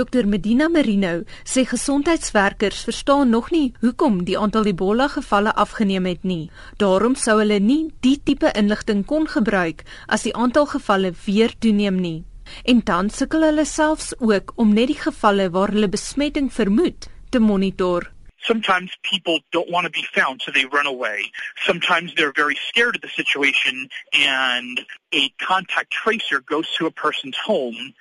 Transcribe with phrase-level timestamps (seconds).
[0.00, 6.22] Dr Medina Marino sê gesondheidswerkers verstaan nog nie hoekom die aantal Ebola gevalle afgeneem het
[6.24, 6.48] nie.
[6.80, 12.00] Daarom sou hulle nie die tipe inligting kon gebruik as die aantal gevalle weer toeneem
[12.00, 12.22] nie.
[12.64, 17.44] En dan sukkel hulle selfs ook om net die gevalle waar hulle besmetting vermoed te
[17.50, 18.08] monitor.
[18.44, 21.30] Sometimes people don't want to be found, so they run away.
[21.66, 24.80] Sometimes they're very scared of the situation, and
[25.12, 27.94] a contact tracer goes to a person's home.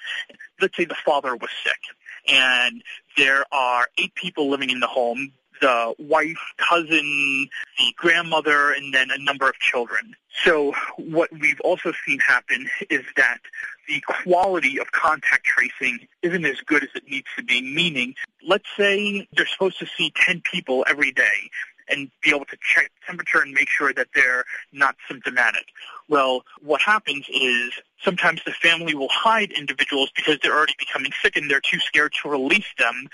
[0.61, 1.79] Let's say the father was sick,
[2.27, 2.83] and
[3.17, 9.09] there are eight people living in the home the wife, cousin, the grandmother, and then
[9.11, 10.15] a number of children.
[10.43, 13.39] So what we've also seen happen is that
[13.87, 18.13] the quality of contact tracing isn't as good as it needs to be, meaning,
[18.47, 21.49] let's say they're supposed to see 10 people every day
[21.89, 25.65] and be able to check temperature and make sure that they're not symptomatic.
[26.07, 27.71] Well, what happens is
[28.03, 32.13] sometimes the family will hide individuals because they're already becoming sick and they're too scared
[32.21, 33.07] to release them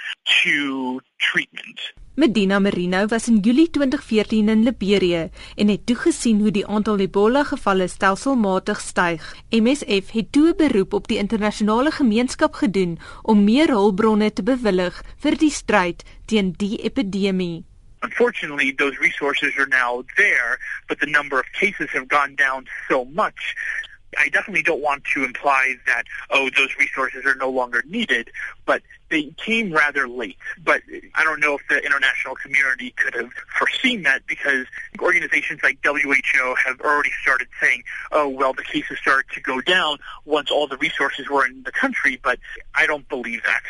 [0.43, 1.79] to treatment.
[2.17, 7.87] Medina Marino was in Julie 2014 in Liberia en het toegesien hoe die aantal Ebola-gevalle
[7.91, 9.25] stelselmatig styg.
[9.51, 15.03] MSF het toe 'n beroep op die internasionale gemeenskap gedoen om meer hulpbronne te bewillig
[15.17, 17.65] vir die stryd teen die epidemie.
[18.01, 23.05] Unfortunately, those resources are now there, but the number of cases have gone down so
[23.05, 23.55] much
[24.17, 28.29] I definitely don't want to imply that, oh, those resources are no longer needed,
[28.65, 30.37] but they came rather late.
[30.63, 30.81] But
[31.13, 34.65] I don't know if the international community could have foreseen that because
[34.99, 39.99] organizations like WHO have already started saying, oh, well, the cases started to go down
[40.25, 42.39] once all the resources were in the country, but
[42.73, 43.61] I don't believe that.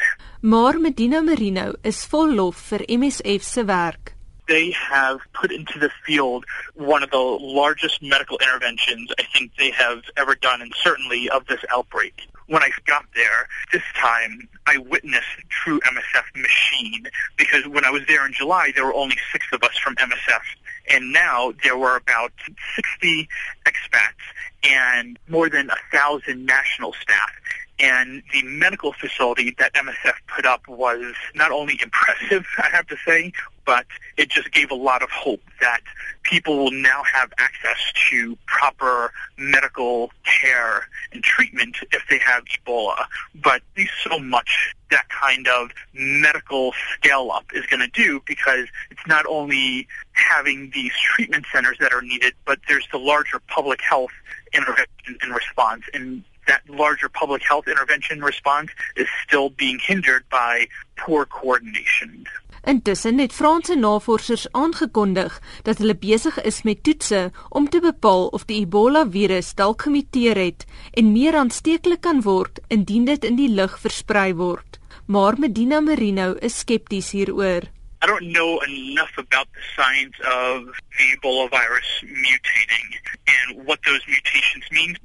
[0.42, 4.15] Maar Medina Marino is vol lof vir MSF se werk.
[4.48, 9.72] They have put into the field one of the largest medical interventions I think they
[9.72, 12.28] have ever done, and certainly of this outbreak.
[12.48, 17.08] When I got there this time, I witnessed true MSF machine
[17.38, 20.42] because when I was there in July, there were only six of us from MSF.
[20.88, 22.32] And now there were about
[22.76, 23.28] 60
[23.66, 24.22] expats
[24.64, 27.32] and more than a thousand national staff
[27.80, 32.98] and the medical facility that MSF put up was not only impressive, I have to
[33.06, 33.34] say,
[33.66, 33.86] but
[34.18, 35.82] it just gave a lot of hope that
[36.24, 37.78] people will now have access
[38.10, 43.06] to proper medical care and treatment if they have Ebola.
[43.44, 48.68] But there's so much that kind of medical scale up is going to do because
[48.92, 53.82] it's not only having these treatment centers that are needed, but there's the larger public
[53.82, 54.12] health
[54.54, 55.84] intervention and response.
[55.94, 62.28] And that larger public health intervention response is still being hindered by poor coordination.
[62.66, 68.48] Intussen het Franse navorsers aangekondig dat hulle besig is met toetse om te bepaal of
[68.50, 70.66] die Ebola-virus dalk gemuteer het
[70.98, 74.80] en meer aansteeklik kan word indien dit in die lug versprei word.
[75.06, 77.70] Maar Medina Marino is skepties hieroor.
[78.02, 80.66] I don't know enough about the science of
[80.98, 82.88] the Ebola virus mutating
[83.26, 84.98] and what those mutations mean.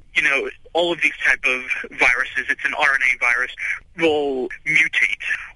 [0.73, 1.63] All of these type of
[1.97, 3.51] viruses, it's an RNA virus,
[3.97, 4.90] will mutate.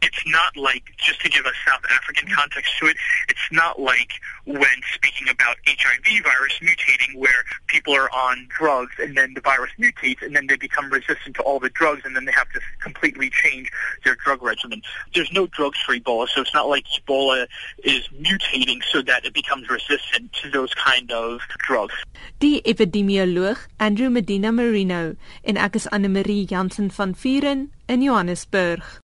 [0.06, 2.96] It's not like, just to give a South African context to it,
[3.28, 4.12] it's not like
[4.46, 9.72] when speaking about HIV virus mutating where people are on drugs and then the virus
[9.80, 12.60] mutates and then they become resistant to all the drugs and then they have to
[12.84, 13.72] completely change
[14.04, 14.84] their drug regimen.
[15.16, 17.48] There's no drugs for Ebola, so it's not like Ebola
[17.84, 21.96] is mutating so that it becomes resistant to those kind of drugs.
[22.40, 29.02] Die epidemioloog Andrew Medina Marino en is Anne Marie Jansen van Vuren in Johannesburg.